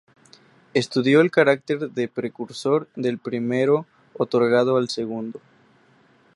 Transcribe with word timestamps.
Estudió 0.73 1.21
el 1.21 1.29
carácter 1.29 1.91
de 1.91 2.07
precursor 2.07 2.87
del 2.95 3.19
primero 3.19 3.85
otorgado 4.17 4.77
al 4.77 4.89
segundo. 4.89 5.39